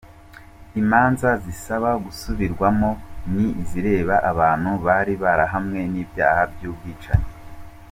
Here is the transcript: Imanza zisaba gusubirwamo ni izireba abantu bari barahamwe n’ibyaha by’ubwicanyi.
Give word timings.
Imanza 0.81 1.29
zisaba 1.43 1.89
gusubirwamo 2.05 2.89
ni 3.33 3.47
izireba 3.61 4.15
abantu 4.31 4.71
bari 4.85 5.13
barahamwe 5.23 5.79
n’ibyaha 5.91 6.43
by’ubwicanyi. 6.53 7.31